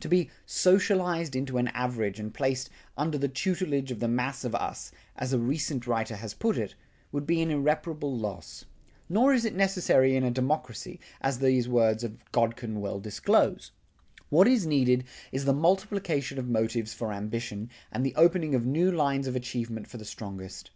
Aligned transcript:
To 0.00 0.08
be 0.10 0.28
"socialized 0.44 1.34
into 1.34 1.56
an 1.56 1.68
average" 1.68 2.20
and 2.20 2.34
placed 2.34 2.68
"under 2.94 3.16
the 3.16 3.26
tutelage 3.26 3.90
of 3.90 4.00
the 4.00 4.06
mass 4.06 4.44
of 4.44 4.54
us," 4.54 4.92
as 5.16 5.32
a 5.32 5.38
recent 5.38 5.86
writer 5.86 6.16
has 6.16 6.34
put 6.34 6.58
it, 6.58 6.74
would 7.10 7.26
be 7.26 7.40
an 7.40 7.50
irreparable 7.50 8.14
loss. 8.14 8.66
Nor 9.08 9.32
is 9.32 9.46
it 9.46 9.54
necessary 9.54 10.14
in 10.14 10.24
a 10.24 10.30
democracy, 10.30 11.00
as 11.22 11.38
these 11.38 11.70
words 11.70 12.04
of 12.04 12.18
Godkin 12.32 12.80
well 12.80 13.00
disclose. 13.00 13.72
What 14.28 14.46
is 14.46 14.66
needed 14.66 15.04
is 15.32 15.46
the 15.46 15.54
multiplication 15.54 16.38
of 16.38 16.48
motives 16.50 16.92
for 16.92 17.10
ambition 17.10 17.70
and 17.90 18.04
the 18.04 18.14
opening 18.14 18.54
of 18.54 18.66
new 18.66 18.92
lines 18.92 19.26
of 19.26 19.34
achievement 19.34 19.88
for 19.88 19.96
the 19.96 20.04
strongest. 20.04 20.70